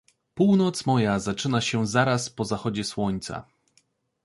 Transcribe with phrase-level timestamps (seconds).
[0.33, 3.45] Północ moja zaczyna się zaraz po zachodzie słońca.